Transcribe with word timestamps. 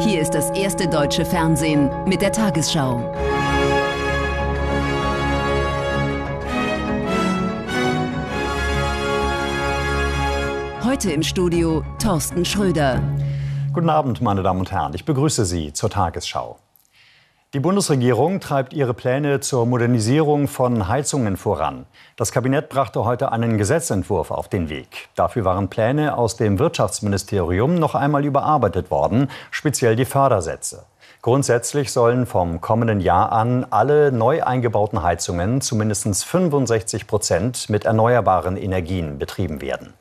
Hier 0.00 0.22
ist 0.22 0.30
das 0.30 0.48
erste 0.52 0.88
deutsche 0.88 1.26
Fernsehen 1.26 1.90
mit 2.06 2.22
der 2.22 2.32
Tagesschau. 2.32 3.12
Heute 10.82 11.12
im 11.12 11.22
Studio 11.22 11.84
Thorsten 12.02 12.46
Schröder. 12.46 13.02
Guten 13.74 13.90
Abend, 13.90 14.22
meine 14.22 14.42
Damen 14.42 14.60
und 14.60 14.72
Herren. 14.72 14.94
Ich 14.94 15.04
begrüße 15.04 15.44
Sie 15.44 15.74
zur 15.74 15.90
Tagesschau. 15.90 16.56
Die 17.52 17.58
Bundesregierung 17.58 18.38
treibt 18.38 18.74
ihre 18.74 18.94
Pläne 18.94 19.40
zur 19.40 19.66
Modernisierung 19.66 20.46
von 20.46 20.86
Heizungen 20.86 21.36
voran. 21.36 21.84
Das 22.14 22.30
Kabinett 22.30 22.68
brachte 22.68 23.04
heute 23.04 23.32
einen 23.32 23.58
Gesetzentwurf 23.58 24.30
auf 24.30 24.46
den 24.46 24.68
Weg. 24.68 25.08
Dafür 25.16 25.44
waren 25.44 25.68
Pläne 25.68 26.16
aus 26.16 26.36
dem 26.36 26.60
Wirtschaftsministerium 26.60 27.74
noch 27.74 27.96
einmal 27.96 28.24
überarbeitet 28.24 28.92
worden, 28.92 29.32
speziell 29.50 29.96
die 29.96 30.04
Fördersätze. 30.04 30.84
Grundsätzlich 31.22 31.90
sollen 31.90 32.24
vom 32.24 32.60
kommenden 32.60 33.00
Jahr 33.00 33.32
an 33.32 33.66
alle 33.70 34.12
neu 34.12 34.44
eingebauten 34.44 35.02
Heizungen 35.02 35.60
zu 35.60 35.74
mindestens 35.74 36.22
65 36.22 37.08
Prozent 37.08 37.68
mit 37.68 37.84
erneuerbaren 37.84 38.56
Energien 38.56 39.18
betrieben 39.18 39.60
werden. 39.60 39.94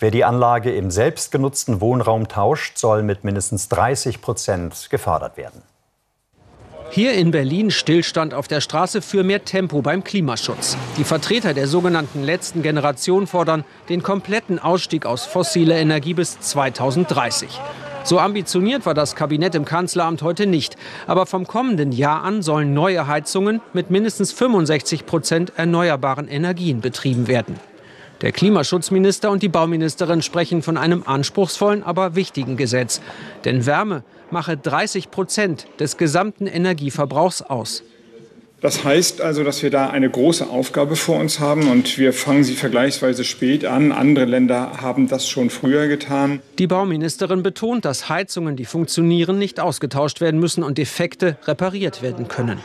Wer 0.00 0.10
die 0.10 0.24
Anlage 0.24 0.74
im 0.74 0.90
selbstgenutzten 0.90 1.80
Wohnraum 1.80 2.26
tauscht, 2.26 2.78
soll 2.78 3.04
mit 3.04 3.22
mindestens 3.22 3.68
30 3.68 4.20
Prozent 4.20 4.88
gefördert 4.90 5.36
werden. 5.36 5.62
Hier 6.90 7.12
in 7.12 7.30
Berlin 7.30 7.70
Stillstand 7.70 8.32
auf 8.32 8.48
der 8.48 8.60
Straße 8.60 9.02
für 9.02 9.22
mehr 9.22 9.44
Tempo 9.44 9.82
beim 9.82 10.02
Klimaschutz. 10.04 10.76
Die 10.96 11.04
Vertreter 11.04 11.52
der 11.52 11.66
sogenannten 11.66 12.22
letzten 12.22 12.62
Generation 12.62 13.26
fordern 13.26 13.64
den 13.88 14.02
kompletten 14.02 14.58
Ausstieg 14.58 15.04
aus 15.04 15.26
fossiler 15.26 15.76
Energie 15.76 16.14
bis 16.14 16.40
2030. 16.40 17.48
So 18.04 18.20
ambitioniert 18.20 18.86
war 18.86 18.94
das 18.94 19.16
Kabinett 19.16 19.56
im 19.56 19.64
Kanzleramt 19.64 20.22
heute 20.22 20.46
nicht. 20.46 20.76
Aber 21.06 21.26
vom 21.26 21.46
kommenden 21.46 21.90
Jahr 21.90 22.22
an 22.22 22.40
sollen 22.40 22.72
neue 22.72 23.08
Heizungen 23.08 23.60
mit 23.72 23.90
mindestens 23.90 24.32
65 24.32 25.06
Prozent 25.06 25.52
erneuerbaren 25.56 26.28
Energien 26.28 26.80
betrieben 26.80 27.26
werden. 27.26 27.58
Der 28.22 28.32
Klimaschutzminister 28.32 29.30
und 29.30 29.42
die 29.42 29.48
Bauministerin 29.48 30.22
sprechen 30.22 30.62
von 30.62 30.76
einem 30.76 31.02
anspruchsvollen, 31.04 31.82
aber 31.82 32.14
wichtigen 32.14 32.56
Gesetz. 32.56 33.00
Denn 33.44 33.66
Wärme 33.66 34.04
mache 34.30 34.56
30 34.56 35.10
Prozent 35.10 35.66
des 35.78 35.96
gesamten 35.96 36.46
Energieverbrauchs 36.46 37.42
aus. 37.42 37.82
Das 38.62 38.84
heißt 38.84 39.20
also, 39.20 39.44
dass 39.44 39.62
wir 39.62 39.70
da 39.70 39.90
eine 39.90 40.08
große 40.08 40.48
Aufgabe 40.48 40.96
vor 40.96 41.20
uns 41.20 41.40
haben 41.40 41.68
und 41.68 41.98
wir 41.98 42.14
fangen 42.14 42.42
sie 42.42 42.54
vergleichsweise 42.54 43.22
spät 43.22 43.66
an. 43.66 43.92
Andere 43.92 44.24
Länder 44.24 44.80
haben 44.80 45.08
das 45.08 45.28
schon 45.28 45.50
früher 45.50 45.88
getan. 45.88 46.40
Die 46.58 46.66
Bauministerin 46.66 47.42
betont, 47.42 47.84
dass 47.84 48.08
Heizungen, 48.08 48.56
die 48.56 48.64
funktionieren, 48.64 49.38
nicht 49.38 49.60
ausgetauscht 49.60 50.22
werden 50.22 50.40
müssen 50.40 50.64
und 50.64 50.78
Defekte 50.78 51.36
repariert 51.44 52.00
werden 52.00 52.28
können. 52.28 52.58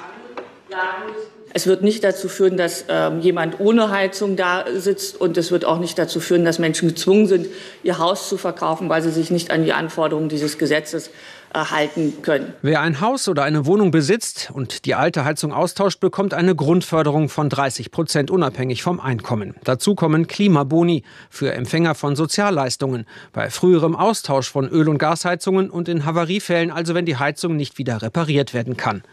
Es 1.53 1.67
wird 1.67 1.83
nicht 1.83 2.03
dazu 2.03 2.29
führen, 2.29 2.57
dass 2.57 2.85
ähm, 2.87 3.19
jemand 3.19 3.59
ohne 3.59 3.91
Heizung 3.91 4.35
da 4.35 4.65
sitzt 4.73 5.19
und 5.19 5.37
es 5.37 5.51
wird 5.51 5.65
auch 5.65 5.79
nicht 5.79 5.97
dazu 5.97 6.19
führen, 6.19 6.45
dass 6.45 6.59
Menschen 6.59 6.89
gezwungen 6.89 7.27
sind, 7.27 7.47
ihr 7.83 7.97
Haus 7.97 8.29
zu 8.29 8.37
verkaufen, 8.37 8.89
weil 8.89 9.01
sie 9.01 9.11
sich 9.11 9.31
nicht 9.31 9.51
an 9.51 9.63
die 9.63 9.73
Anforderungen 9.73 10.29
dieses 10.29 10.57
Gesetzes 10.57 11.09
äh, 11.53 11.59
halten 11.59 12.21
können. 12.21 12.53
Wer 12.61 12.79
ein 12.79 13.01
Haus 13.01 13.27
oder 13.27 13.43
eine 13.43 13.65
Wohnung 13.65 13.91
besitzt 13.91 14.51
und 14.53 14.85
die 14.85 14.95
alte 14.95 15.25
Heizung 15.25 15.51
austauscht, 15.51 15.99
bekommt 15.99 16.33
eine 16.33 16.55
Grundförderung 16.55 17.27
von 17.27 17.49
30 17.49 17.91
Prozent 17.91 18.31
unabhängig 18.31 18.83
vom 18.83 19.01
Einkommen. 19.01 19.55
Dazu 19.65 19.93
kommen 19.93 20.27
Klimaboni 20.27 21.03
für 21.29 21.51
Empfänger 21.51 21.95
von 21.95 22.15
Sozialleistungen, 22.15 23.05
bei 23.33 23.49
früherem 23.49 23.97
Austausch 23.97 24.49
von 24.49 24.69
Öl- 24.69 24.87
und 24.87 24.97
Gasheizungen 24.97 25.69
und 25.69 25.89
in 25.89 26.05
Havariefällen, 26.05 26.71
also 26.71 26.95
wenn 26.95 27.05
die 27.05 27.17
Heizung 27.17 27.57
nicht 27.57 27.77
wieder 27.77 28.01
repariert 28.01 28.53
werden 28.53 28.77
kann. 28.77 29.03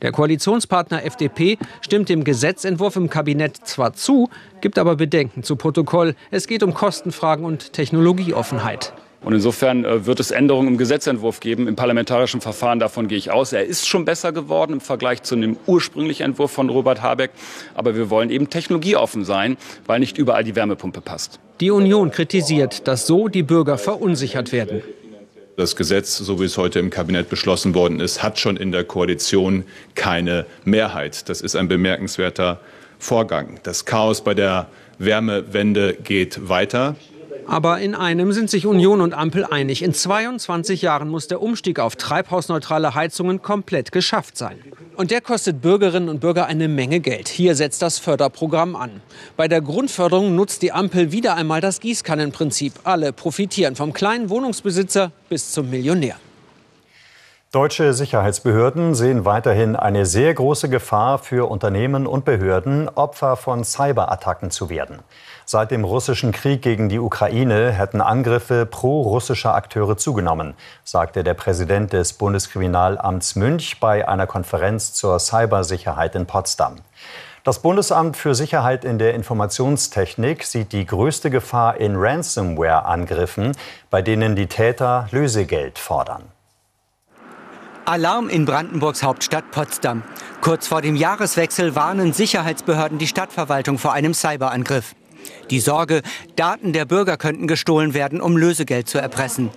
Der 0.00 0.12
Koalitionspartner 0.12 1.04
FDP 1.04 1.58
stimmt 1.80 2.08
dem 2.08 2.22
Gesetzentwurf 2.22 2.94
im 2.94 3.10
Kabinett 3.10 3.56
zwar 3.64 3.94
zu, 3.94 4.30
gibt 4.60 4.78
aber 4.78 4.94
Bedenken 4.94 5.42
zu 5.42 5.56
Protokoll. 5.56 6.14
Es 6.30 6.46
geht 6.46 6.62
um 6.62 6.72
Kostenfragen 6.72 7.44
und 7.44 7.72
Technologieoffenheit. 7.72 8.92
Und 9.20 9.32
insofern 9.32 9.84
äh, 9.84 10.06
wird 10.06 10.20
es 10.20 10.30
Änderungen 10.30 10.68
im 10.68 10.78
Gesetzentwurf 10.78 11.40
geben, 11.40 11.66
im 11.66 11.74
parlamentarischen 11.74 12.40
Verfahren. 12.40 12.78
Davon 12.78 13.08
gehe 13.08 13.18
ich 13.18 13.32
aus. 13.32 13.52
Er 13.52 13.64
ist 13.64 13.88
schon 13.88 14.04
besser 14.04 14.30
geworden 14.30 14.74
im 14.74 14.80
Vergleich 14.80 15.24
zu 15.24 15.34
dem 15.34 15.56
ursprünglichen 15.66 16.22
Entwurf 16.22 16.52
von 16.52 16.68
Robert 16.68 17.02
Habeck. 17.02 17.32
Aber 17.74 17.96
wir 17.96 18.10
wollen 18.10 18.30
eben 18.30 18.48
technologieoffen 18.48 19.24
sein, 19.24 19.56
weil 19.86 19.98
nicht 19.98 20.16
überall 20.16 20.44
die 20.44 20.54
Wärmepumpe 20.54 21.00
passt. 21.00 21.40
Die 21.60 21.72
Union 21.72 22.12
kritisiert, 22.12 22.86
dass 22.86 23.08
so 23.08 23.26
die 23.26 23.42
Bürger 23.42 23.78
verunsichert 23.78 24.52
werden. 24.52 24.82
Das 25.58 25.74
Gesetz, 25.74 26.16
so 26.16 26.40
wie 26.40 26.44
es 26.44 26.56
heute 26.56 26.78
im 26.78 26.88
Kabinett 26.88 27.28
beschlossen 27.28 27.74
worden 27.74 27.98
ist, 27.98 28.22
hat 28.22 28.38
schon 28.38 28.56
in 28.56 28.70
der 28.70 28.84
Koalition 28.84 29.64
keine 29.96 30.46
Mehrheit. 30.64 31.28
Das 31.28 31.40
ist 31.40 31.56
ein 31.56 31.66
bemerkenswerter 31.66 32.60
Vorgang. 33.00 33.58
Das 33.64 33.84
Chaos 33.84 34.22
bei 34.22 34.34
der 34.34 34.68
Wärmewende 35.00 35.94
geht 35.94 36.48
weiter. 36.48 36.94
Aber 37.48 37.80
in 37.80 37.94
einem 37.94 38.32
sind 38.32 38.50
sich 38.50 38.66
Union 38.66 39.00
und 39.00 39.14
Ampel 39.14 39.46
einig. 39.46 39.82
In 39.82 39.94
22 39.94 40.82
Jahren 40.82 41.08
muss 41.08 41.28
der 41.28 41.40
Umstieg 41.40 41.80
auf 41.80 41.96
treibhausneutrale 41.96 42.94
Heizungen 42.94 43.40
komplett 43.40 43.90
geschafft 43.90 44.36
sein. 44.36 44.58
Und 44.96 45.10
der 45.10 45.22
kostet 45.22 45.62
Bürgerinnen 45.62 46.10
und 46.10 46.20
Bürger 46.20 46.44
eine 46.44 46.68
Menge 46.68 47.00
Geld. 47.00 47.28
Hier 47.28 47.54
setzt 47.54 47.80
das 47.80 47.98
Förderprogramm 47.98 48.76
an. 48.76 49.00
Bei 49.38 49.48
der 49.48 49.62
Grundförderung 49.62 50.34
nutzt 50.34 50.60
die 50.60 50.72
Ampel 50.72 51.10
wieder 51.10 51.36
einmal 51.36 51.62
das 51.62 51.80
Gießkannenprinzip. 51.80 52.74
Alle 52.84 53.14
profitieren, 53.14 53.76
vom 53.76 53.94
kleinen 53.94 54.28
Wohnungsbesitzer 54.28 55.10
bis 55.30 55.50
zum 55.50 55.70
Millionär. 55.70 56.16
Deutsche 57.50 57.94
Sicherheitsbehörden 57.94 58.94
sehen 58.94 59.24
weiterhin 59.24 59.74
eine 59.74 60.04
sehr 60.04 60.34
große 60.34 60.68
Gefahr 60.68 61.18
für 61.18 61.50
Unternehmen 61.50 62.06
und 62.06 62.26
Behörden, 62.26 62.90
Opfer 62.90 63.36
von 63.36 63.64
Cyberattacken 63.64 64.50
zu 64.50 64.68
werden. 64.68 64.98
Seit 65.50 65.70
dem 65.70 65.84
russischen 65.84 66.30
Krieg 66.30 66.60
gegen 66.60 66.90
die 66.90 66.98
Ukraine 66.98 67.72
hätten 67.72 68.02
Angriffe 68.02 68.66
pro-russischer 68.66 69.54
Akteure 69.54 69.96
zugenommen, 69.96 70.52
sagte 70.84 71.24
der 71.24 71.32
Präsident 71.32 71.94
des 71.94 72.12
Bundeskriminalamts 72.12 73.34
Münch 73.34 73.80
bei 73.80 74.06
einer 74.06 74.26
Konferenz 74.26 74.92
zur 74.92 75.18
Cybersicherheit 75.18 76.14
in 76.16 76.26
Potsdam. 76.26 76.76
Das 77.44 77.62
Bundesamt 77.62 78.18
für 78.18 78.34
Sicherheit 78.34 78.84
in 78.84 78.98
der 78.98 79.14
Informationstechnik 79.14 80.44
sieht 80.44 80.72
die 80.72 80.84
größte 80.84 81.30
Gefahr 81.30 81.78
in 81.78 81.96
Ransomware-Angriffen, 81.96 83.52
bei 83.88 84.02
denen 84.02 84.36
die 84.36 84.48
Täter 84.48 85.08
Lösegeld 85.12 85.78
fordern. 85.78 86.24
Alarm 87.86 88.28
in 88.28 88.44
Brandenburgs 88.44 89.02
Hauptstadt 89.02 89.50
Potsdam. 89.50 90.02
Kurz 90.42 90.68
vor 90.68 90.82
dem 90.82 90.94
Jahreswechsel 90.94 91.74
warnen 91.74 92.12
Sicherheitsbehörden 92.12 92.98
die 92.98 93.06
Stadtverwaltung 93.06 93.78
vor 93.78 93.94
einem 93.94 94.12
Cyberangriff. 94.12 94.94
Die 95.50 95.60
Sorge, 95.60 96.02
Daten 96.36 96.72
der 96.72 96.84
Bürger 96.84 97.16
könnten 97.16 97.46
gestohlen 97.46 97.94
werden, 97.94 98.20
um 98.20 98.36
Lösegeld 98.36 98.88
zu 98.88 98.98
erpressen. 98.98 99.50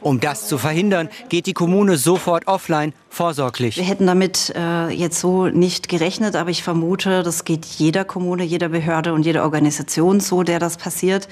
Um 0.00 0.20
das 0.20 0.48
zu 0.48 0.58
verhindern, 0.58 1.08
geht 1.28 1.46
die 1.46 1.52
Kommune 1.52 1.96
sofort 1.96 2.46
offline, 2.46 2.92
vorsorglich. 3.08 3.76
Wir 3.76 3.84
hätten 3.84 4.06
damit 4.06 4.52
äh, 4.56 4.88
jetzt 4.88 5.20
so 5.20 5.46
nicht 5.46 5.88
gerechnet, 5.88 6.36
aber 6.36 6.50
ich 6.50 6.62
vermute, 6.62 7.22
das 7.22 7.44
geht 7.44 7.64
jeder 7.64 8.04
Kommune, 8.04 8.44
jeder 8.44 8.68
Behörde 8.68 9.12
und 9.12 9.24
jeder 9.24 9.44
Organisation 9.44 10.20
so, 10.20 10.42
der 10.42 10.58
das 10.58 10.76
passiert. 10.76 11.28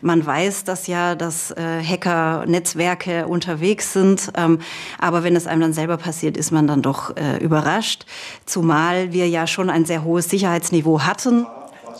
Man 0.00 0.24
weiß, 0.24 0.64
dass 0.64 0.86
ja, 0.86 1.14
dass 1.14 1.50
äh, 1.52 1.82
Hacker-Netzwerke 1.82 3.26
unterwegs 3.26 3.92
sind, 3.92 4.32
ähm, 4.36 4.60
aber 4.98 5.22
wenn 5.22 5.36
es 5.36 5.46
einem 5.46 5.60
dann 5.60 5.72
selber 5.72 5.96
passiert, 5.96 6.36
ist 6.36 6.50
man 6.50 6.66
dann 6.66 6.82
doch 6.82 7.16
äh, 7.16 7.38
überrascht. 7.38 8.06
Zumal 8.46 9.12
wir 9.12 9.28
ja 9.28 9.46
schon 9.46 9.70
ein 9.70 9.84
sehr 9.84 10.04
hohes 10.04 10.28
Sicherheitsniveau 10.28 11.02
hatten. 11.02 11.46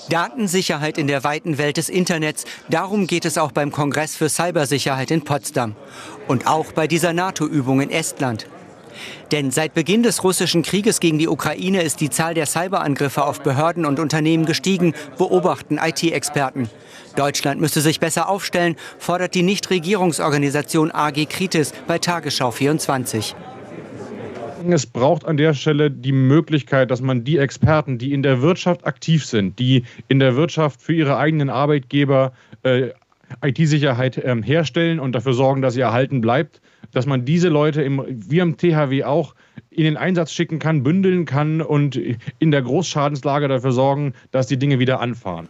Datensicherheit 0.08 0.98
in 0.98 1.06
der 1.06 1.24
weiten 1.24 1.58
Welt 1.58 1.76
des 1.76 1.88
Internets, 1.88 2.44
darum 2.68 3.06
geht 3.06 3.24
es 3.24 3.38
auch 3.38 3.52
beim 3.52 3.70
Kongress 3.70 4.16
für 4.16 4.28
Cybersicherheit 4.28 5.10
in 5.10 5.22
Potsdam. 5.22 5.76
Und 6.28 6.46
auch 6.46 6.72
bei 6.72 6.86
dieser 6.86 7.12
NATO-Übung 7.12 7.80
in 7.80 7.90
Estland. 7.90 8.46
Denn 9.30 9.50
seit 9.50 9.74
Beginn 9.74 10.02
des 10.02 10.24
russischen 10.24 10.62
Krieges 10.62 11.00
gegen 11.00 11.18
die 11.18 11.28
Ukraine 11.28 11.82
ist 11.82 12.00
die 12.00 12.10
Zahl 12.10 12.34
der 12.34 12.46
Cyberangriffe 12.46 13.24
auf 13.24 13.40
Behörden 13.40 13.86
und 13.86 14.00
Unternehmen 14.00 14.46
gestiegen, 14.46 14.94
beobachten 15.18 15.78
IT-Experten. 15.78 16.68
Deutschland 17.16 17.60
müsste 17.60 17.80
sich 17.80 18.00
besser 18.00 18.28
aufstellen, 18.28 18.76
fordert 18.98 19.34
die 19.34 19.42
Nichtregierungsorganisation 19.42 20.90
AG 20.92 21.26
Kritis 21.28 21.72
bei 21.86 21.98
Tagesschau 21.98 22.50
24. 22.50 23.34
Es 24.68 24.86
braucht 24.86 25.24
an 25.24 25.36
der 25.36 25.54
Stelle 25.54 25.90
die 25.90 26.12
Möglichkeit, 26.12 26.90
dass 26.90 27.00
man 27.00 27.24
die 27.24 27.38
Experten, 27.38 27.98
die 27.98 28.12
in 28.12 28.22
der 28.22 28.42
Wirtschaft 28.42 28.86
aktiv 28.86 29.24
sind, 29.24 29.58
die 29.58 29.84
in 30.08 30.18
der 30.18 30.36
Wirtschaft 30.36 30.82
für 30.82 30.92
ihre 30.92 31.16
eigenen 31.16 31.48
Arbeitgeber 31.48 32.32
äh, 32.62 32.90
IT-Sicherheit 33.42 34.18
äh, 34.18 34.36
herstellen 34.42 35.00
und 35.00 35.12
dafür 35.12 35.32
sorgen, 35.32 35.62
dass 35.62 35.74
sie 35.74 35.80
erhalten 35.80 36.20
bleibt, 36.20 36.60
dass 36.92 37.06
man 37.06 37.24
diese 37.24 37.48
Leute 37.48 37.82
im, 37.82 38.04
wie 38.08 38.42
am 38.42 38.56
THW 38.56 39.04
auch 39.04 39.34
in 39.70 39.84
den 39.84 39.96
Einsatz 39.96 40.32
schicken 40.32 40.58
kann, 40.58 40.82
bündeln 40.82 41.24
kann 41.24 41.62
und 41.62 41.96
in 42.38 42.50
der 42.50 42.62
Großschadenslage 42.62 43.48
dafür 43.48 43.72
sorgen, 43.72 44.14
dass 44.32 44.48
die 44.48 44.58
Dinge 44.58 44.78
wieder 44.78 45.00
anfahren. 45.00 45.48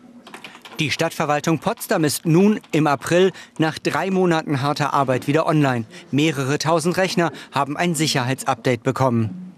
Die 0.80 0.90
Stadtverwaltung 0.90 1.58
Potsdam 1.58 2.04
ist 2.04 2.24
nun 2.24 2.58
im 2.72 2.86
April 2.86 3.32
nach 3.58 3.78
drei 3.78 4.10
Monaten 4.10 4.62
harter 4.62 4.94
Arbeit 4.94 5.26
wieder 5.26 5.44
online. 5.44 5.84
Mehrere 6.10 6.56
tausend 6.56 6.96
Rechner 6.96 7.32
haben 7.52 7.76
ein 7.76 7.94
Sicherheitsupdate 7.94 8.82
bekommen. 8.82 9.52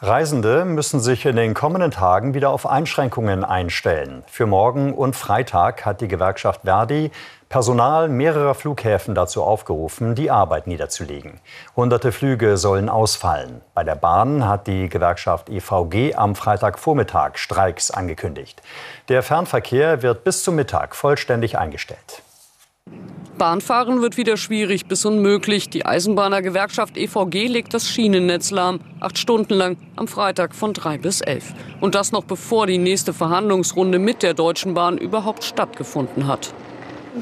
Reisende 0.00 0.66
müssen 0.66 1.00
sich 1.00 1.24
in 1.24 1.34
den 1.34 1.54
kommenden 1.54 1.92
Tagen 1.92 2.34
wieder 2.34 2.50
auf 2.50 2.66
Einschränkungen 2.66 3.42
einstellen. 3.42 4.22
Für 4.26 4.44
morgen 4.44 4.92
und 4.92 5.16
Freitag 5.16 5.86
hat 5.86 6.02
die 6.02 6.08
Gewerkschaft 6.08 6.60
Verdi 6.64 7.10
Personal 7.48 8.10
mehrerer 8.10 8.54
Flughäfen 8.54 9.14
dazu 9.14 9.42
aufgerufen, 9.42 10.14
die 10.14 10.30
Arbeit 10.30 10.66
niederzulegen. 10.66 11.40
Hunderte 11.74 12.12
Flüge 12.12 12.58
sollen 12.58 12.90
ausfallen. 12.90 13.62
Bei 13.72 13.84
der 13.84 13.94
Bahn 13.94 14.46
hat 14.46 14.66
die 14.66 14.90
Gewerkschaft 14.90 15.48
EVG 15.48 16.14
am 16.14 16.34
Freitagvormittag 16.34 17.38
Streiks 17.38 17.90
angekündigt. 17.90 18.60
Der 19.08 19.22
Fernverkehr 19.22 20.02
wird 20.02 20.24
bis 20.24 20.44
zum 20.44 20.56
Mittag 20.56 20.94
vollständig 20.94 21.56
eingestellt. 21.56 22.22
Bahnfahren 23.38 24.02
wird 24.02 24.18
wieder 24.18 24.36
schwierig 24.36 24.86
bis 24.86 25.06
unmöglich. 25.06 25.70
Die 25.70 25.86
Eisenbahnergewerkschaft 25.86 26.98
EVG 26.98 27.46
legt 27.46 27.72
das 27.72 27.88
Schienennetz 27.88 28.50
lahm. 28.50 28.80
Acht 29.00 29.16
Stunden 29.16 29.54
lang 29.54 29.78
am 29.96 30.06
Freitag 30.06 30.54
von 30.54 30.74
drei 30.74 30.98
bis 30.98 31.22
elf. 31.22 31.54
Und 31.80 31.94
das 31.94 32.12
noch 32.12 32.24
bevor 32.24 32.66
die 32.66 32.78
nächste 32.78 33.14
Verhandlungsrunde 33.14 33.98
mit 33.98 34.22
der 34.22 34.34
Deutschen 34.34 34.74
Bahn 34.74 34.98
überhaupt 34.98 35.44
stattgefunden 35.44 36.26
hat. 36.26 36.52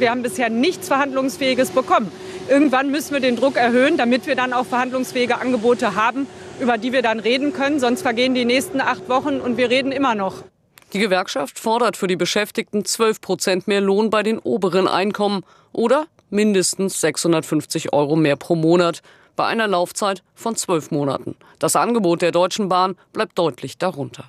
Wir 0.00 0.10
haben 0.10 0.22
bisher 0.22 0.50
nichts 0.50 0.88
Verhandlungsfähiges 0.88 1.70
bekommen. 1.70 2.10
Irgendwann 2.48 2.90
müssen 2.90 3.12
wir 3.12 3.20
den 3.20 3.36
Druck 3.36 3.56
erhöhen, 3.56 3.96
damit 3.96 4.26
wir 4.26 4.36
dann 4.36 4.52
auch 4.52 4.66
verhandlungsfähige 4.66 5.38
Angebote 5.38 5.94
haben, 5.94 6.26
über 6.60 6.78
die 6.78 6.92
wir 6.92 7.02
dann 7.02 7.20
reden 7.20 7.52
können. 7.52 7.80
Sonst 7.80 8.02
vergehen 8.02 8.34
die 8.34 8.44
nächsten 8.44 8.80
acht 8.80 9.08
Wochen 9.08 9.40
und 9.40 9.56
wir 9.56 9.70
reden 9.70 9.92
immer 9.92 10.14
noch. 10.14 10.44
Die 10.92 11.00
Gewerkschaft 11.00 11.58
fordert 11.58 11.96
für 11.96 12.06
die 12.06 12.16
Beschäftigten 12.16 12.84
12 12.84 13.20
Prozent 13.20 13.68
mehr 13.68 13.80
Lohn 13.80 14.10
bei 14.10 14.22
den 14.22 14.38
oberen 14.38 14.86
Einkommen 14.86 15.42
oder 15.72 16.06
mindestens 16.30 17.00
650 17.00 17.92
Euro 17.92 18.16
mehr 18.16 18.36
pro 18.36 18.54
Monat 18.54 19.02
bei 19.36 19.46
einer 19.46 19.68
Laufzeit 19.68 20.22
von 20.34 20.56
zwölf 20.56 20.90
Monaten. 20.90 21.36
Das 21.58 21.76
Angebot 21.76 22.22
der 22.22 22.32
Deutschen 22.32 22.68
Bahn 22.68 22.96
bleibt 23.12 23.38
deutlich 23.38 23.78
darunter. 23.78 24.24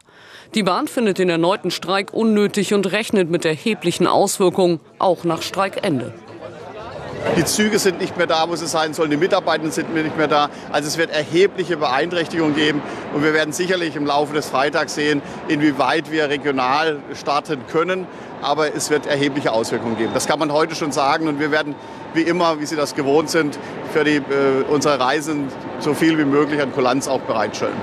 Die 0.53 0.63
Bahn 0.63 0.87
findet 0.87 1.17
den 1.17 1.29
erneuten 1.29 1.71
Streik 1.71 2.13
unnötig 2.13 2.73
und 2.73 2.91
rechnet 2.91 3.29
mit 3.29 3.45
erheblichen 3.45 4.07
Auswirkungen, 4.07 4.79
auch 4.99 5.23
nach 5.23 5.41
Streikende. 5.41 6.13
Die 7.35 7.43
Züge 7.43 7.79
sind 7.79 7.99
nicht 7.99 8.15
mehr 8.15 8.27
da, 8.27 8.47
wo 8.47 8.55
sie 8.55 8.67
sein 8.67 8.93
sollen. 8.93 9.11
Die 9.11 9.17
Mitarbeiter 9.17 9.69
sind 9.69 9.93
nicht 9.93 10.17
mehr 10.17 10.27
da. 10.27 10.49
Also 10.71 10.87
es 10.87 10.97
wird 10.97 11.11
erhebliche 11.11 11.75
Beeinträchtigungen 11.77 12.55
geben. 12.55 12.81
Und 13.13 13.23
wir 13.23 13.33
werden 13.33 13.51
sicherlich 13.53 13.95
im 13.95 14.05
Laufe 14.05 14.33
des 14.33 14.47
Freitags 14.47 14.95
sehen, 14.95 15.21
inwieweit 15.47 16.11
wir 16.11 16.29
regional 16.29 16.99
starten 17.13 17.65
können. 17.67 18.07
Aber 18.41 18.73
es 18.73 18.89
wird 18.89 19.07
erhebliche 19.07 19.51
Auswirkungen 19.51 19.97
geben. 19.97 20.11
Das 20.13 20.27
kann 20.27 20.39
man 20.39 20.53
heute 20.53 20.75
schon 20.75 20.91
sagen. 20.91 21.27
Und 21.27 21.39
wir 21.39 21.51
werden 21.51 21.75
wie 22.13 22.21
immer, 22.21 22.59
wie 22.59 22.65
Sie 22.65 22.75
das 22.75 22.95
gewohnt 22.95 23.29
sind, 23.29 23.57
für 23.93 24.03
die, 24.03 24.17
äh, 24.17 24.63
unsere 24.69 24.99
Reisen 24.99 25.47
so 25.79 25.93
viel 25.93 26.17
wie 26.17 26.25
möglich 26.25 26.61
an 26.61 26.71
Kulanz 26.73 27.07
auch 27.07 27.21
bereitstellen. 27.21 27.75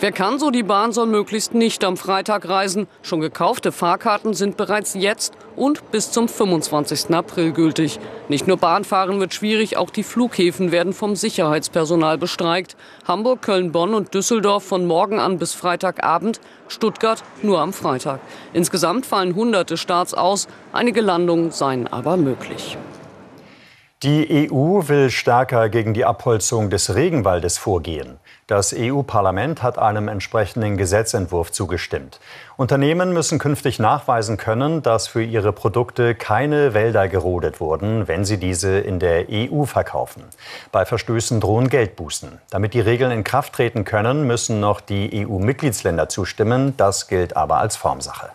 Wer 0.00 0.12
kann 0.12 0.38
so 0.38 0.52
die 0.52 0.62
Bahn 0.62 0.92
soll 0.92 1.06
möglichst 1.06 1.54
nicht 1.54 1.82
am 1.82 1.96
Freitag 1.96 2.48
reisen. 2.48 2.86
Schon 3.02 3.20
gekaufte 3.20 3.72
Fahrkarten 3.72 4.32
sind 4.32 4.56
bereits 4.56 4.94
jetzt 4.94 5.34
und 5.56 5.90
bis 5.90 6.12
zum 6.12 6.28
25. 6.28 7.12
April 7.12 7.50
gültig. 7.50 7.98
Nicht 8.28 8.46
nur 8.46 8.58
Bahnfahren 8.58 9.18
wird 9.18 9.34
schwierig, 9.34 9.76
auch 9.76 9.90
die 9.90 10.04
Flughäfen 10.04 10.70
werden 10.70 10.92
vom 10.92 11.16
Sicherheitspersonal 11.16 12.16
bestreikt. 12.16 12.76
Hamburg, 13.08 13.42
Köln, 13.42 13.72
Bonn 13.72 13.92
und 13.92 14.14
Düsseldorf 14.14 14.62
von 14.62 14.86
morgen 14.86 15.18
an 15.18 15.38
bis 15.38 15.54
Freitagabend, 15.54 16.40
Stuttgart 16.68 17.24
nur 17.42 17.58
am 17.58 17.72
Freitag. 17.72 18.20
Insgesamt 18.52 19.04
fallen 19.04 19.34
hunderte 19.34 19.76
Starts 19.76 20.14
aus, 20.14 20.46
einige 20.72 21.00
Landungen 21.00 21.50
seien 21.50 21.88
aber 21.88 22.16
möglich. 22.16 22.78
Die 24.04 24.48
EU 24.48 24.86
will 24.86 25.10
stärker 25.10 25.68
gegen 25.68 25.92
die 25.92 26.04
Abholzung 26.04 26.70
des 26.70 26.94
Regenwaldes 26.94 27.58
vorgehen. 27.58 28.20
Das 28.46 28.72
EU-Parlament 28.72 29.64
hat 29.64 29.76
einem 29.76 30.06
entsprechenden 30.06 30.76
Gesetzentwurf 30.76 31.50
zugestimmt. 31.50 32.20
Unternehmen 32.56 33.12
müssen 33.12 33.40
künftig 33.40 33.80
nachweisen 33.80 34.36
können, 34.36 34.84
dass 34.84 35.08
für 35.08 35.24
ihre 35.24 35.52
Produkte 35.52 36.14
keine 36.14 36.74
Wälder 36.74 37.08
gerodet 37.08 37.58
wurden, 37.58 38.06
wenn 38.06 38.24
sie 38.24 38.38
diese 38.38 38.78
in 38.78 39.00
der 39.00 39.26
EU 39.28 39.64
verkaufen. 39.64 40.22
Bei 40.70 40.86
Verstößen 40.86 41.40
drohen 41.40 41.68
Geldbußen. 41.68 42.38
Damit 42.50 42.74
die 42.74 42.80
Regeln 42.80 43.10
in 43.10 43.24
Kraft 43.24 43.54
treten 43.54 43.84
können, 43.84 44.28
müssen 44.28 44.60
noch 44.60 44.80
die 44.80 45.26
EU-Mitgliedsländer 45.26 46.08
zustimmen. 46.08 46.74
Das 46.76 47.08
gilt 47.08 47.36
aber 47.36 47.58
als 47.58 47.74
Formsache. 47.74 48.28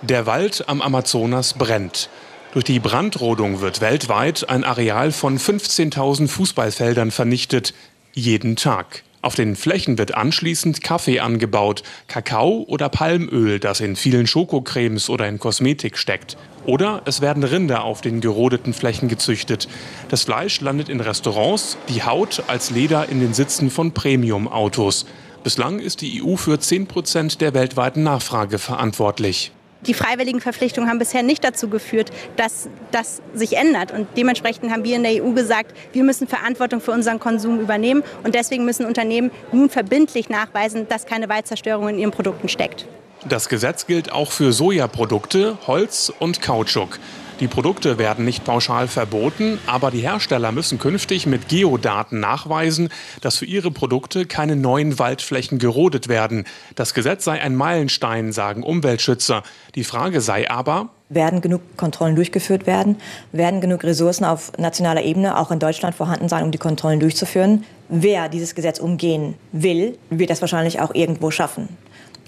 Der 0.00 0.24
Wald 0.24 0.64
am 0.68 0.80
Amazonas 0.80 1.52
brennt. 1.52 2.08
Durch 2.52 2.64
die 2.64 2.80
Brandrodung 2.80 3.60
wird 3.60 3.82
weltweit 3.82 4.48
ein 4.48 4.64
Areal 4.64 5.12
von 5.12 5.38
15.000 5.38 6.28
Fußballfeldern 6.28 7.10
vernichtet, 7.10 7.74
jeden 8.14 8.56
Tag. 8.56 9.02
Auf 9.20 9.34
den 9.34 9.54
Flächen 9.54 9.98
wird 9.98 10.14
anschließend 10.14 10.82
Kaffee 10.82 11.20
angebaut, 11.20 11.82
Kakao 12.06 12.64
oder 12.66 12.88
Palmöl, 12.88 13.60
das 13.60 13.80
in 13.80 13.96
vielen 13.96 14.26
Schokocremes 14.26 15.10
oder 15.10 15.28
in 15.28 15.38
Kosmetik 15.38 15.98
steckt. 15.98 16.38
Oder 16.64 17.02
es 17.04 17.20
werden 17.20 17.44
Rinder 17.44 17.84
auf 17.84 18.00
den 18.00 18.22
gerodeten 18.22 18.72
Flächen 18.72 19.08
gezüchtet. 19.08 19.68
Das 20.08 20.22
Fleisch 20.22 20.60
landet 20.62 20.88
in 20.88 21.00
Restaurants, 21.00 21.76
die 21.90 22.02
Haut 22.02 22.44
als 22.46 22.70
Leder 22.70 23.10
in 23.10 23.20
den 23.20 23.34
Sitzen 23.34 23.70
von 23.70 23.92
Premium-Autos. 23.92 25.04
Bislang 25.44 25.80
ist 25.80 26.00
die 26.00 26.22
EU 26.22 26.36
für 26.36 26.58
10 26.58 26.86
Prozent 26.86 27.40
der 27.42 27.52
weltweiten 27.52 28.04
Nachfrage 28.04 28.58
verantwortlich. 28.58 29.52
Die 29.82 29.94
freiwilligen 29.94 30.40
Verpflichtungen 30.40 30.88
haben 30.88 30.98
bisher 30.98 31.22
nicht 31.22 31.44
dazu 31.44 31.68
geführt, 31.68 32.10
dass 32.36 32.68
das 32.90 33.22
sich 33.32 33.56
ändert. 33.56 33.92
Und 33.92 34.08
dementsprechend 34.16 34.72
haben 34.72 34.84
wir 34.84 34.96
in 34.96 35.04
der 35.04 35.24
EU 35.24 35.30
gesagt, 35.30 35.72
wir 35.92 36.02
müssen 36.02 36.26
Verantwortung 36.26 36.80
für 36.80 36.90
unseren 36.90 37.20
Konsum 37.20 37.60
übernehmen. 37.60 38.02
Und 38.24 38.34
deswegen 38.34 38.64
müssen 38.64 38.86
Unternehmen 38.86 39.30
nun 39.52 39.70
verbindlich 39.70 40.28
nachweisen, 40.28 40.88
dass 40.88 41.06
keine 41.06 41.28
Waldzerstörung 41.28 41.88
in 41.88 41.98
ihren 41.98 42.10
Produkten 42.10 42.48
steckt. 42.48 42.86
Das 43.28 43.48
Gesetz 43.48 43.86
gilt 43.86 44.12
auch 44.12 44.32
für 44.32 44.52
Sojaprodukte, 44.52 45.58
Holz 45.66 46.12
und 46.18 46.40
Kautschuk. 46.40 46.98
Die 47.40 47.46
Produkte 47.46 47.98
werden 47.98 48.24
nicht 48.24 48.44
pauschal 48.44 48.88
verboten, 48.88 49.60
aber 49.66 49.92
die 49.92 50.00
Hersteller 50.00 50.50
müssen 50.50 50.80
künftig 50.80 51.24
mit 51.24 51.48
Geodaten 51.48 52.18
nachweisen, 52.18 52.88
dass 53.20 53.36
für 53.36 53.44
ihre 53.44 53.70
Produkte 53.70 54.26
keine 54.26 54.56
neuen 54.56 54.98
Waldflächen 54.98 55.60
gerodet 55.60 56.08
werden. 56.08 56.46
Das 56.74 56.94
Gesetz 56.94 57.24
sei 57.24 57.40
ein 57.40 57.54
Meilenstein, 57.54 58.32
sagen 58.32 58.64
Umweltschützer. 58.64 59.44
Die 59.76 59.84
Frage 59.84 60.20
sei 60.20 60.50
aber, 60.50 60.88
werden 61.10 61.40
genug 61.40 61.62
Kontrollen 61.76 62.16
durchgeführt 62.16 62.66
werden? 62.66 62.96
Werden 63.32 63.60
genug 63.60 63.84
Ressourcen 63.84 64.24
auf 64.24 64.52
nationaler 64.58 65.02
Ebene 65.02 65.38
auch 65.38 65.50
in 65.50 65.58
Deutschland 65.58 65.94
vorhanden 65.94 66.28
sein, 66.28 66.44
um 66.44 66.50
die 66.50 66.58
Kontrollen 66.58 67.00
durchzuführen? 67.00 67.64
Wer 67.88 68.28
dieses 68.28 68.54
Gesetz 68.54 68.78
umgehen 68.78 69.34
will, 69.52 69.96
wird 70.10 70.28
das 70.28 70.40
wahrscheinlich 70.40 70.80
auch 70.80 70.94
irgendwo 70.94 71.30
schaffen. 71.30 71.68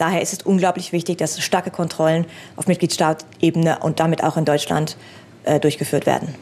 Daher 0.00 0.23
ist 0.23 0.33
es 0.33 0.40
unglaublich 0.40 0.92
wichtig, 0.92 1.19
dass 1.19 1.38
starke 1.42 1.71
Kontrollen 1.71 2.25
auf 2.57 2.66
Mitgliedstaatebene 2.66 3.80
und 3.80 4.00
damit 4.00 4.25
auch 4.25 4.38
in 4.38 4.47
Deutschland 4.47 4.97
äh, 5.45 5.61
durchgeführt 5.61 6.07
werden. 6.07 6.35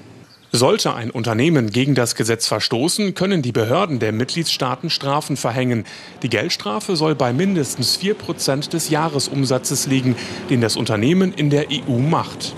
Sollte 0.52 0.94
ein 0.94 1.10
Unternehmen 1.10 1.70
gegen 1.70 1.96
das 1.96 2.14
Gesetz 2.14 2.46
verstoßen, 2.46 3.14
können 3.14 3.42
die 3.42 3.50
Behörden 3.50 3.98
der 3.98 4.12
Mitgliedstaaten 4.12 4.90
Strafen 4.90 5.36
verhängen. 5.36 5.86
Die 6.22 6.28
Geldstrafe 6.28 6.94
soll 6.94 7.16
bei 7.16 7.32
mindestens 7.32 7.96
4 7.96 8.14
Prozent 8.14 8.72
des 8.74 8.90
Jahresumsatzes 8.90 9.88
liegen, 9.88 10.14
den 10.50 10.60
das 10.60 10.76
Unternehmen 10.76 11.34
in 11.34 11.50
der 11.50 11.66
EU 11.68 11.98
macht. 11.98 12.54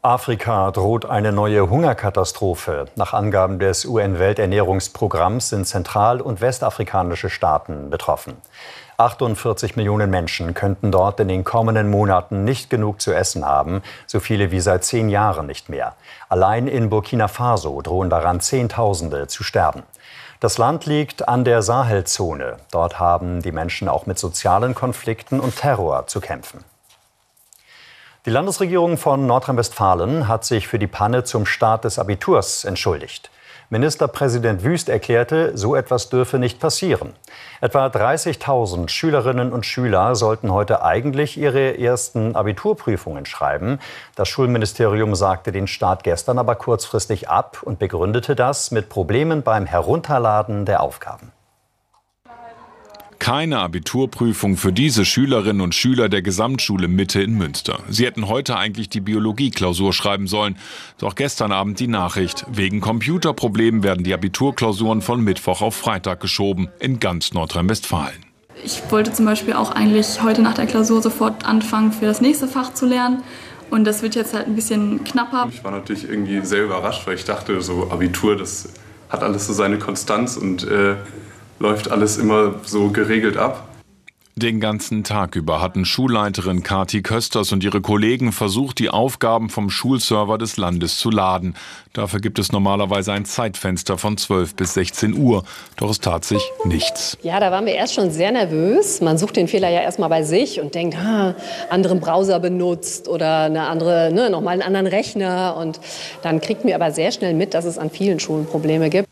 Afrika 0.00 0.72
droht 0.72 1.04
eine 1.04 1.30
neue 1.30 1.68
Hungerkatastrophe. 1.68 2.86
Nach 2.96 3.12
Angaben 3.12 3.58
des 3.58 3.84
UN-Welternährungsprogramms 3.84 5.50
sind 5.50 5.66
zentral- 5.66 6.22
und 6.22 6.40
westafrikanische 6.40 7.30
Staaten 7.30 7.88
betroffen. 7.88 8.32
48 9.02 9.76
Millionen 9.76 10.10
Menschen 10.10 10.54
könnten 10.54 10.92
dort 10.92 11.18
in 11.18 11.28
den 11.28 11.44
kommenden 11.44 11.90
Monaten 11.90 12.44
nicht 12.44 12.70
genug 12.70 13.00
zu 13.00 13.12
essen 13.12 13.44
haben, 13.44 13.82
so 14.06 14.20
viele 14.20 14.50
wie 14.50 14.60
seit 14.60 14.84
zehn 14.84 15.08
Jahren 15.08 15.46
nicht 15.46 15.68
mehr. 15.68 15.94
Allein 16.28 16.68
in 16.68 16.88
Burkina 16.88 17.28
Faso 17.28 17.82
drohen 17.82 18.10
daran 18.10 18.40
Zehntausende 18.40 19.26
zu 19.26 19.42
sterben. 19.42 19.82
Das 20.38 20.58
Land 20.58 20.86
liegt 20.86 21.28
an 21.28 21.44
der 21.44 21.62
Sahelzone. 21.62 22.56
Dort 22.70 22.98
haben 22.98 23.42
die 23.42 23.52
Menschen 23.52 23.88
auch 23.88 24.06
mit 24.06 24.18
sozialen 24.18 24.74
Konflikten 24.74 25.40
und 25.40 25.56
Terror 25.56 26.06
zu 26.06 26.20
kämpfen. 26.20 26.64
Die 28.24 28.30
Landesregierung 28.30 28.98
von 28.98 29.26
Nordrhein-Westfalen 29.26 30.28
hat 30.28 30.44
sich 30.44 30.68
für 30.68 30.78
die 30.78 30.86
Panne 30.86 31.24
zum 31.24 31.44
Start 31.44 31.84
des 31.84 31.98
Abiturs 31.98 32.64
entschuldigt. 32.64 33.30
Ministerpräsident 33.72 34.64
Wüst 34.64 34.90
erklärte, 34.90 35.56
so 35.56 35.74
etwas 35.74 36.10
dürfe 36.10 36.38
nicht 36.38 36.60
passieren. 36.60 37.14
Etwa 37.62 37.86
30.000 37.86 38.90
Schülerinnen 38.90 39.50
und 39.50 39.64
Schüler 39.64 40.14
sollten 40.14 40.52
heute 40.52 40.82
eigentlich 40.84 41.38
ihre 41.38 41.78
ersten 41.78 42.36
Abiturprüfungen 42.36 43.24
schreiben. 43.24 43.78
Das 44.14 44.28
Schulministerium 44.28 45.14
sagte 45.14 45.52
den 45.52 45.66
Start 45.66 46.04
gestern 46.04 46.38
aber 46.38 46.54
kurzfristig 46.54 47.30
ab 47.30 47.62
und 47.62 47.78
begründete 47.78 48.36
das 48.36 48.72
mit 48.72 48.90
Problemen 48.90 49.42
beim 49.42 49.64
Herunterladen 49.64 50.66
der 50.66 50.82
Aufgaben. 50.82 51.32
Keine 53.22 53.60
Abiturprüfung 53.60 54.56
für 54.56 54.72
diese 54.72 55.04
Schülerinnen 55.04 55.60
und 55.60 55.76
Schüler 55.76 56.08
der 56.08 56.22
Gesamtschule 56.22 56.88
Mitte 56.88 57.22
in 57.22 57.38
Münster. 57.38 57.78
Sie 57.88 58.04
hätten 58.04 58.26
heute 58.26 58.56
eigentlich 58.56 58.88
die 58.88 59.00
Biologieklausur 59.00 59.92
schreiben 59.92 60.26
sollen. 60.26 60.58
Doch 60.98 61.14
gestern 61.14 61.52
Abend 61.52 61.78
die 61.78 61.86
Nachricht. 61.86 62.44
Wegen 62.50 62.80
Computerproblemen 62.80 63.84
werden 63.84 64.02
die 64.02 64.12
Abiturklausuren 64.12 65.02
von 65.02 65.22
Mittwoch 65.22 65.62
auf 65.62 65.76
Freitag 65.76 66.18
geschoben. 66.18 66.68
In 66.80 66.98
ganz 66.98 67.32
Nordrhein-Westfalen. 67.32 68.26
Ich 68.64 68.82
wollte 68.90 69.12
zum 69.12 69.26
Beispiel 69.26 69.54
auch 69.54 69.70
eigentlich 69.70 70.20
heute 70.20 70.42
nach 70.42 70.54
der 70.54 70.66
Klausur 70.66 71.00
sofort 71.00 71.44
anfangen, 71.44 71.92
für 71.92 72.06
das 72.06 72.20
nächste 72.20 72.48
Fach 72.48 72.74
zu 72.74 72.86
lernen. 72.86 73.22
Und 73.70 73.84
das 73.84 74.02
wird 74.02 74.16
jetzt 74.16 74.34
halt 74.34 74.48
ein 74.48 74.56
bisschen 74.56 75.04
knapper. 75.04 75.48
Ich 75.48 75.62
war 75.62 75.70
natürlich 75.70 76.08
irgendwie 76.08 76.44
sehr 76.44 76.64
überrascht, 76.64 77.06
weil 77.06 77.14
ich 77.14 77.24
dachte, 77.24 77.60
so 77.62 77.88
Abitur, 77.88 78.36
das 78.36 78.70
hat 79.10 79.22
alles 79.22 79.46
so 79.46 79.52
seine 79.52 79.78
Konstanz 79.78 80.36
und 80.36 80.64
äh, 80.64 80.96
läuft 81.62 81.90
alles 81.90 82.18
immer 82.18 82.56
so 82.64 82.88
geregelt 82.88 83.36
ab. 83.36 83.68
Den 84.34 84.60
ganzen 84.60 85.04
Tag 85.04 85.36
über 85.36 85.60
hatten 85.60 85.84
Schulleiterin 85.84 86.62
Kati 86.62 87.02
Kösters 87.02 87.52
und 87.52 87.62
ihre 87.62 87.82
Kollegen 87.82 88.32
versucht, 88.32 88.78
die 88.78 88.88
Aufgaben 88.88 89.50
vom 89.50 89.68
Schulserver 89.68 90.38
des 90.38 90.56
Landes 90.56 90.96
zu 90.96 91.10
laden. 91.10 91.54
Dafür 91.92 92.18
gibt 92.18 92.38
es 92.38 92.50
normalerweise 92.50 93.12
ein 93.12 93.26
Zeitfenster 93.26 93.98
von 93.98 94.16
12 94.16 94.56
bis 94.56 94.72
16 94.72 95.18
Uhr. 95.18 95.44
Doch 95.76 95.90
es 95.90 96.00
tat 96.00 96.24
sich 96.24 96.42
nichts. 96.64 97.18
Ja, 97.22 97.40
da 97.40 97.52
waren 97.52 97.66
wir 97.66 97.74
erst 97.74 97.92
schon 97.92 98.10
sehr 98.10 98.32
nervös. 98.32 99.02
Man 99.02 99.18
sucht 99.18 99.36
den 99.36 99.48
Fehler 99.48 99.68
ja 99.68 99.82
erstmal 99.82 100.08
bei 100.08 100.22
sich 100.22 100.60
und 100.60 100.74
denkt, 100.74 100.96
ha, 100.96 101.34
anderen 101.68 102.00
Browser 102.00 102.40
benutzt 102.40 103.08
oder 103.08 103.42
eine 103.42 103.68
andere, 103.68 104.10
ne, 104.12 104.30
nochmal 104.30 104.54
einen 104.54 104.62
anderen 104.62 104.86
Rechner. 104.86 105.56
Und 105.58 105.78
dann 106.22 106.40
kriegt 106.40 106.64
mir 106.64 106.74
aber 106.74 106.90
sehr 106.90 107.12
schnell 107.12 107.34
mit, 107.34 107.52
dass 107.52 107.66
es 107.66 107.76
an 107.76 107.90
vielen 107.90 108.18
Schulen 108.18 108.46
Probleme 108.46 108.88
gibt. 108.88 109.06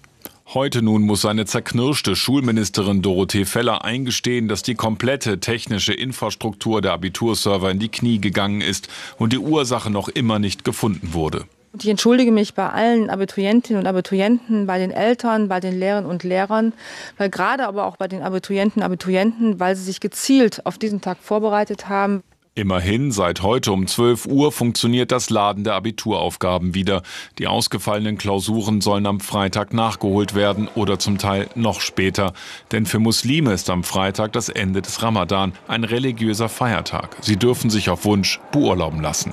Heute 0.53 0.83
nun 0.83 1.03
muss 1.03 1.21
seine 1.21 1.47
zerknirschte 1.47 2.17
Schulministerin 2.17 3.03
Dorothee 3.03 3.45
Feller 3.45 3.85
eingestehen, 3.85 4.49
dass 4.49 4.65
die 4.65 4.75
komplette 4.75 5.39
technische 5.39 5.93
Infrastruktur 5.93 6.83
der 6.83 6.93
Abiturserver 6.93 7.71
in 7.71 7.79
die 7.79 7.89
Knie 7.89 8.21
gegangen 8.21 8.61
ist 8.61 8.89
und 9.17 9.33
die 9.33 9.39
Ursache 9.39 9.91
noch 9.91 10.09
immer 10.09 10.41
nicht 10.41 10.65
gefunden 10.65 11.15
wurde. 11.15 11.45
Ich 11.79 11.87
entschuldige 11.87 12.33
mich 12.33 12.55
bei 12.55 12.69
allen 12.69 13.11
Abiturientinnen 13.11 13.81
und 13.81 13.87
Abiturienten, 13.87 14.67
bei 14.67 14.79
den 14.79 14.91
Eltern, 14.91 15.47
bei 15.47 15.61
den 15.61 15.79
Lehrern 15.79 16.05
und 16.05 16.25
Lehrern, 16.25 16.73
weil 17.17 17.31
gerade 17.31 17.69
aber 17.69 17.87
auch 17.87 17.97
bei 17.97 18.09
den 18.09 18.23
Abiturienten 18.23 18.83
und 18.83 18.87
Abiturienten, 18.87 19.61
weil 19.61 19.77
sie 19.77 19.85
sich 19.85 20.01
gezielt 20.01 20.67
auf 20.67 20.79
diesen 20.79 21.01
Tag 21.01 21.19
vorbereitet 21.23 21.89
haben. 21.89 22.25
Immerhin, 22.61 23.11
seit 23.11 23.41
heute 23.41 23.73
um 23.73 23.87
12 23.87 24.27
Uhr 24.27 24.53
funktioniert 24.53 25.13
das 25.13 25.31
Laden 25.31 25.65
der 25.65 25.73
Abituraufgaben 25.77 26.75
wieder. 26.75 27.01
Die 27.39 27.47
ausgefallenen 27.47 28.19
Klausuren 28.19 28.83
sollen 28.83 29.07
am 29.07 29.21
Freitag 29.21 29.73
nachgeholt 29.73 30.35
werden 30.35 30.69
oder 30.75 30.99
zum 30.99 31.17
Teil 31.17 31.49
noch 31.55 31.81
später. 31.81 32.35
Denn 32.71 32.85
für 32.85 32.99
Muslime 32.99 33.55
ist 33.55 33.71
am 33.71 33.83
Freitag 33.83 34.35
das 34.35 34.51
Ende 34.51 34.83
des 34.83 35.03
Ramadan, 35.03 35.55
ein 35.69 35.85
religiöser 35.85 36.51
Feiertag. 36.51 37.17
Sie 37.23 37.39
dürfen 37.39 37.71
sich 37.71 37.89
auf 37.89 38.05
Wunsch 38.05 38.41
beurlauben 38.53 39.01
lassen. 39.01 39.33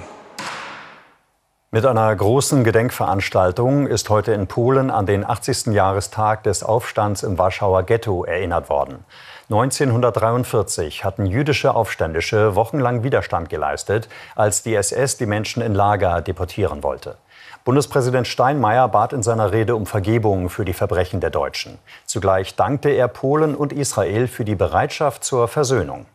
Mit 1.70 1.86
einer 1.86 2.16
großen 2.16 2.64
Gedenkveranstaltung 2.64 3.88
ist 3.88 4.10
heute 4.10 4.32
in 4.32 4.48
Polen 4.48 4.90
an 4.90 5.06
den 5.06 5.26
80. 5.26 5.74
Jahrestag 5.74 6.44
des 6.44 6.64
Aufstands 6.64 7.24
im 7.24 7.38
Warschauer 7.38 7.84
Ghetto 7.84 8.24
erinnert 8.24 8.70
worden. 8.70 9.04
1943 9.50 11.06
hatten 11.06 11.26
jüdische 11.26 11.74
Aufständische 11.74 12.56
wochenlang 12.56 13.04
Widerstand 13.04 13.50
geleistet, 13.50 14.10
als 14.36 14.62
die 14.62 14.76
SS 14.76 15.16
die 15.16 15.26
Menschen 15.26 15.62
in 15.62 15.74
Lager 15.74 16.20
deportieren 16.22 16.84
wollte. 16.84 17.16
Bundespräsident 17.64 18.28
Steinmeier 18.28 18.90
bat 18.90 19.14
in 19.14 19.24
seiner 19.24 19.54
Rede 19.54 19.78
um 19.78 19.86
Vergebung 19.86 20.50
für 20.50 20.66
die 20.66 20.74
Verbrechen 20.74 21.22
der 21.22 21.30
Deutschen. 21.30 21.80
Zugleich 22.06 22.58
dankte 22.58 22.90
er 22.90 23.08
Polen 23.08 23.56
und 23.56 23.72
Israel 23.72 24.28
für 24.28 24.44
die 24.44 24.56
Bereitschaft 24.56 25.24
zur 25.24 25.48
Versöhnung. 25.48 26.06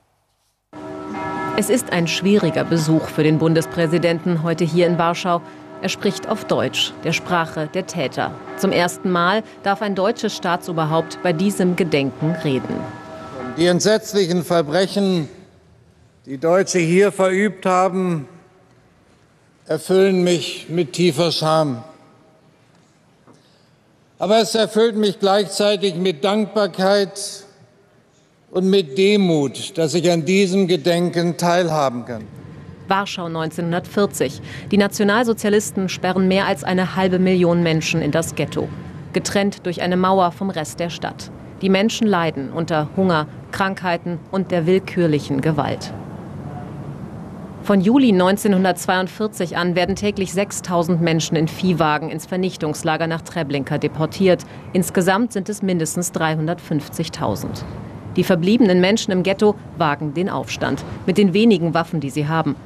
Es 1.57 1.71
ist 1.71 1.91
ein 1.91 2.09
schwieriger 2.09 2.65
Besuch 2.65 3.09
für 3.09 3.23
den 3.23 3.39
Bundespräsidenten 3.39 4.43
heute 4.43 4.65
hier 4.65 4.87
in 4.87 4.99
Warschau. 4.99 5.41
Er 5.81 5.89
spricht 5.89 6.29
auf 6.29 6.45
Deutsch, 6.45 6.93
der 7.03 7.12
Sprache 7.12 7.69
der 7.73 7.87
Täter. 7.87 8.33
Zum 8.59 8.73
ersten 8.73 9.11
Mal 9.11 9.43
darf 9.62 9.81
ein 9.81 9.95
deutsches 9.95 10.37
Staatsoberhaupt 10.37 11.19
bei 11.23 11.33
diesem 11.33 11.77
Gedenken 11.77 12.33
reden. 12.45 13.01
Die 13.59 13.66
entsetzlichen 13.66 14.44
Verbrechen, 14.44 15.28
die 16.25 16.38
Deutsche 16.38 16.78
hier 16.78 17.12
verübt 17.12 17.66
haben, 17.66 18.26
erfüllen 19.66 20.25
mich 20.25 20.66
mit 20.71 20.94
tiefer 20.94 21.30
Scham. 21.30 21.85
Aber 24.18 24.40
es 24.40 24.54
erfüllt 24.54 24.97
mich 24.97 25.18
gleichzeitig 25.18 25.97
mit 25.97 26.25
Dankbarkeit 26.25 27.44
und 28.50 28.71
mit 28.71 28.97
Demut, 28.97 29.76
dass 29.76 29.92
ich 29.92 30.11
an 30.11 30.25
diesem 30.25 30.66
Gedenken 30.66 31.37
teilhaben 31.37 32.06
kann. 32.06 32.25
Warschau 32.88 33.26
1940. 33.26 34.40
Die 34.71 34.78
Nationalsozialisten 34.78 35.90
sperren 35.90 36.26
mehr 36.26 36.47
als 36.47 36.64
eine 36.64 36.97
halbe 36.97 37.18
Million 37.18 37.62
Menschen 37.62 38.00
in 38.00 38.12
das 38.12 38.35
Ghetto, 38.35 38.68
getrennt 39.12 39.66
durch 39.66 39.82
eine 39.82 39.99
Mauer 39.99 40.32
vom 40.32 40.49
Rest 40.49 40.80
der 40.80 40.88
Stadt. 40.88 41.30
Die 41.62 41.71
Menschen 41.71 42.09
leiden 42.09 42.50
unter 42.50 42.88
Hunger, 42.97 43.28
Krankheiten 43.52 44.19
und 44.33 44.50
der 44.50 44.66
willkürlichen 44.66 45.40
Gewalt. 45.40 45.95
Von 47.62 47.81
Juli 47.81 48.11
1942 48.11 49.57
an 49.57 49.76
werden 49.76 49.95
täglich 49.95 50.33
6000 50.33 51.00
Menschen 51.00 51.37
in 51.37 51.47
Viehwagen 51.47 52.11
ins 52.11 52.26
Vernichtungslager 52.26 53.07
nach 53.07 53.23
Treblinka 53.23 53.78
deportiert. 53.78 54.42
Insgesamt 54.73 55.33
sind 55.33 55.49
es 55.49 55.62
mindestens 55.62 56.12
350.000. 56.12 57.47
Die 58.16 58.25
verbliebenen 58.25 58.81
Menschen 58.81 59.12
im 59.12 59.23
Ghetto 59.23 59.54
wagen 59.78 60.14
den 60.14 60.28
Aufstand 60.28 60.85
mit 61.07 61.16
den 61.16 61.33
wenigen 61.33 61.75
Waffen, 61.75 62.00
die 62.00 62.11
sie 62.11 62.26
haben. 62.26 62.57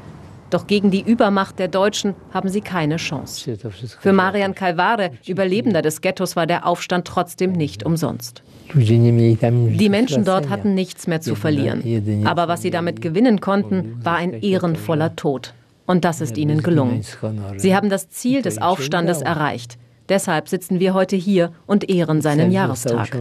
Doch 0.48 0.66
gegen 0.66 0.90
die 0.90 1.02
Übermacht 1.02 1.58
der 1.58 1.68
Deutschen 1.68 2.14
haben 2.32 2.48
sie 2.48 2.62
keine 2.62 2.96
Chance. 2.96 3.58
Für 4.00 4.12
Marian 4.14 4.54
Calvare, 4.54 5.10
Überlebender 5.26 5.82
des 5.82 6.00
Ghettos, 6.00 6.36
war 6.36 6.46
der 6.46 6.66
Aufstand 6.66 7.06
trotzdem 7.06 7.52
nicht 7.52 7.84
umsonst. 7.84 8.42
Die 8.74 9.88
Menschen 9.88 10.24
dort 10.24 10.48
hatten 10.48 10.74
nichts 10.74 11.06
mehr 11.06 11.20
zu 11.20 11.34
verlieren. 11.34 12.26
Aber 12.26 12.48
was 12.48 12.62
sie 12.62 12.70
damit 12.70 13.00
gewinnen 13.00 13.40
konnten, 13.40 13.98
war 14.02 14.16
ein 14.16 14.32
ehrenvoller 14.42 15.16
Tod. 15.16 15.54
Und 15.86 16.04
das 16.04 16.20
ist 16.20 16.36
ihnen 16.36 16.62
gelungen. 16.62 17.02
Sie 17.56 17.74
haben 17.74 17.90
das 17.90 18.10
Ziel 18.10 18.42
des 18.42 18.58
Aufstandes 18.58 19.22
erreicht. 19.22 19.78
Deshalb 20.08 20.48
sitzen 20.48 20.78
wir 20.80 20.94
heute 20.94 21.16
hier 21.16 21.52
und 21.66 21.88
ehren 21.88 22.20
seinen 22.20 22.50
Jahrestag. 22.50 23.16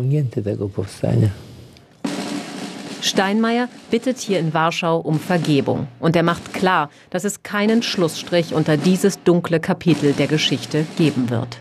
Steinmeier 3.01 3.69
bittet 3.91 4.17
hier 4.17 4.39
in 4.39 4.53
Warschau 4.53 4.97
um 4.97 5.19
Vergebung. 5.19 5.87
Und 5.99 6.15
er 6.15 6.23
macht 6.23 6.53
klar, 6.53 6.89
dass 7.11 7.23
es 7.23 7.43
keinen 7.43 7.83
Schlussstrich 7.83 8.53
unter 8.53 8.77
dieses 8.77 9.21
dunkle 9.23 9.59
Kapitel 9.59 10.13
der 10.13 10.25
Geschichte 10.25 10.85
geben 10.97 11.29
wird. 11.29 11.59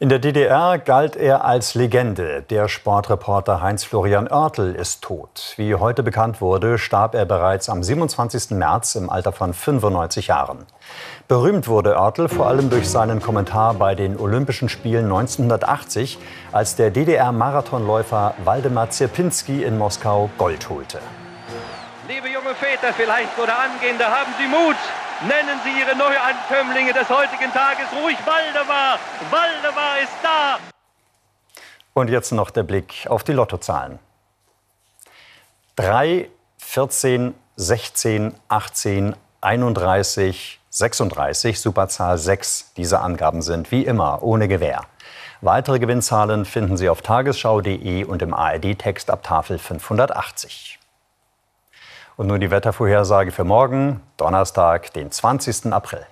In 0.00 0.08
der 0.10 0.20
DDR 0.20 0.78
galt 0.78 1.16
er 1.16 1.44
als 1.44 1.74
Legende. 1.74 2.42
Der 2.50 2.68
Sportreporter 2.68 3.60
Heinz-Florian 3.60 4.28
Oertel 4.30 4.76
ist 4.76 5.02
tot. 5.02 5.54
Wie 5.56 5.74
heute 5.74 6.04
bekannt 6.04 6.40
wurde, 6.40 6.78
starb 6.78 7.16
er 7.16 7.24
bereits 7.24 7.68
am 7.68 7.82
27. 7.82 8.52
März 8.52 8.94
im 8.94 9.10
Alter 9.10 9.32
von 9.32 9.52
95 9.52 10.28
Jahren. 10.28 10.66
Berühmt 11.26 11.66
wurde 11.66 11.96
Oertel 11.96 12.28
vor 12.28 12.46
allem 12.46 12.70
durch 12.70 12.88
seinen 12.88 13.20
Kommentar 13.20 13.74
bei 13.74 13.96
den 13.96 14.16
Olympischen 14.16 14.68
Spielen 14.68 15.06
1980, 15.06 16.16
als 16.52 16.76
der 16.76 16.92
DDR-Marathonläufer 16.92 18.34
Waldemar 18.44 18.90
Zierpinski 18.90 19.64
in 19.64 19.78
Moskau 19.78 20.30
Gold 20.38 20.68
holte. 20.68 21.00
Liebe 22.06 22.28
junge 22.28 22.54
Väter 22.54 22.92
vielleicht 22.92 23.36
oder 23.36 23.58
Angehende, 23.58 24.04
haben 24.04 24.32
Sie 24.38 24.46
Mut! 24.46 24.76
Nennen 25.20 25.58
Sie 25.64 25.80
Ihre 25.80 25.96
Neuankömmlinge 25.96 26.92
des 26.92 27.08
heutigen 27.08 27.52
Tages 27.52 27.86
ruhig 27.92 28.16
Waldemar. 28.24 29.00
Waldemar 29.30 29.98
ist 30.00 30.12
da. 30.22 30.58
Und 31.92 32.08
jetzt 32.08 32.30
noch 32.30 32.50
der 32.50 32.62
Blick 32.62 33.04
auf 33.08 33.24
die 33.24 33.32
Lottozahlen. 33.32 33.98
3, 35.74 36.30
14, 36.58 37.34
16, 37.56 38.34
18, 38.46 39.16
31, 39.40 40.60
36, 40.70 41.60
Superzahl 41.60 42.16
6. 42.16 42.74
Diese 42.76 43.00
Angaben 43.00 43.42
sind 43.42 43.72
wie 43.72 43.84
immer 43.84 44.22
ohne 44.22 44.46
Gewähr. 44.46 44.82
Weitere 45.40 45.80
Gewinnzahlen 45.80 46.44
finden 46.44 46.76
Sie 46.76 46.88
auf 46.88 47.02
tagesschau.de 47.02 48.04
und 48.04 48.22
im 48.22 48.34
ARD-Text 48.34 49.10
ab 49.10 49.24
Tafel 49.24 49.58
580. 49.58 50.77
Und 52.18 52.26
nun 52.26 52.40
die 52.40 52.50
Wettervorhersage 52.50 53.30
für 53.30 53.44
morgen, 53.44 54.00
Donnerstag, 54.16 54.92
den 54.92 55.12
20. 55.12 55.72
April. 55.72 56.04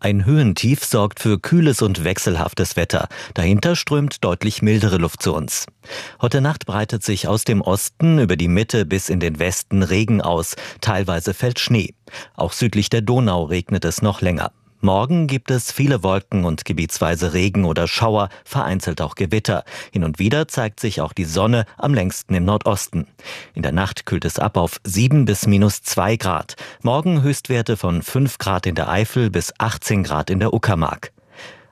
Ein 0.00 0.24
Höhentief 0.24 0.84
sorgt 0.84 1.20
für 1.20 1.38
kühles 1.38 1.80
und 1.80 2.02
wechselhaftes 2.02 2.74
Wetter. 2.74 3.06
Dahinter 3.34 3.76
strömt 3.76 4.24
deutlich 4.24 4.62
mildere 4.62 4.96
Luft 4.96 5.22
zu 5.22 5.32
uns. 5.32 5.66
Heute 6.20 6.40
Nacht 6.40 6.66
breitet 6.66 7.04
sich 7.04 7.28
aus 7.28 7.44
dem 7.44 7.60
Osten 7.60 8.18
über 8.18 8.36
die 8.36 8.48
Mitte 8.48 8.84
bis 8.84 9.10
in 9.10 9.20
den 9.20 9.38
Westen 9.38 9.84
Regen 9.84 10.20
aus. 10.22 10.56
Teilweise 10.80 11.34
fällt 11.34 11.60
Schnee. 11.60 11.94
Auch 12.34 12.52
südlich 12.52 12.90
der 12.90 13.02
Donau 13.02 13.44
regnet 13.44 13.84
es 13.84 14.02
noch 14.02 14.22
länger. 14.22 14.50
Morgen 14.82 15.26
gibt 15.26 15.50
es 15.50 15.70
viele 15.72 16.02
Wolken 16.02 16.46
und 16.46 16.64
gebietsweise 16.64 17.34
Regen 17.34 17.66
oder 17.66 17.86
Schauer, 17.86 18.30
vereinzelt 18.46 19.02
auch 19.02 19.14
Gewitter. 19.14 19.64
Hin 19.92 20.04
und 20.04 20.18
wieder 20.18 20.48
zeigt 20.48 20.80
sich 20.80 21.02
auch 21.02 21.12
die 21.12 21.26
Sonne, 21.26 21.66
am 21.76 21.92
längsten 21.92 22.32
im 22.32 22.46
Nordosten. 22.46 23.06
In 23.52 23.62
der 23.62 23.72
Nacht 23.72 24.06
kühlt 24.06 24.24
es 24.24 24.38
ab 24.38 24.56
auf 24.56 24.80
7 24.84 25.26
bis 25.26 25.46
minus 25.46 25.82
2 25.82 26.16
Grad. 26.16 26.56
Morgen 26.82 27.20
Höchstwerte 27.20 27.76
von 27.76 28.00
5 28.00 28.38
Grad 28.38 28.64
in 28.64 28.74
der 28.74 28.88
Eifel 28.88 29.28
bis 29.28 29.52
18 29.58 30.02
Grad 30.02 30.30
in 30.30 30.40
der 30.40 30.54
Uckermark. 30.54 31.12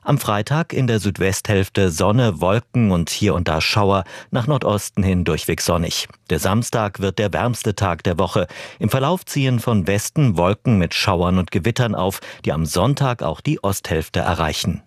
Am 0.08 0.16
Freitag 0.16 0.72
in 0.72 0.86
der 0.86 1.00
Südwesthälfte 1.00 1.90
Sonne, 1.90 2.40
Wolken 2.40 2.92
und 2.92 3.10
hier 3.10 3.34
und 3.34 3.46
da 3.46 3.60
Schauer, 3.60 4.04
nach 4.30 4.46
Nordosten 4.46 5.02
hin 5.02 5.24
durchweg 5.24 5.60
sonnig. 5.60 6.08
Der 6.30 6.38
Samstag 6.38 7.00
wird 7.00 7.18
der 7.18 7.30
wärmste 7.34 7.74
Tag 7.74 8.04
der 8.04 8.18
Woche. 8.18 8.46
Im 8.78 8.88
Verlauf 8.88 9.26
ziehen 9.26 9.60
von 9.60 9.86
Westen 9.86 10.38
Wolken 10.38 10.78
mit 10.78 10.94
Schauern 10.94 11.36
und 11.36 11.50
Gewittern 11.50 11.94
auf, 11.94 12.20
die 12.46 12.52
am 12.52 12.64
Sonntag 12.64 13.22
auch 13.22 13.42
die 13.42 13.62
Osthälfte 13.62 14.20
erreichen. 14.20 14.82